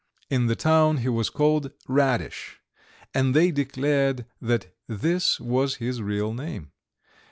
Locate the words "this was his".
4.87-6.01